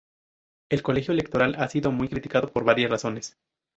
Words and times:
El 0.71 0.81
Colegio 0.81 1.13
Electoral 1.13 1.53
ha 1.59 1.67
sido 1.67 1.91
muy 1.91 2.07
criticado 2.09 2.47
por 2.51 2.63
varias 2.63 2.89
razones. 2.89 3.37